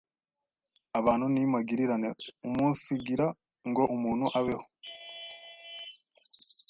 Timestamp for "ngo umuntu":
3.69-4.25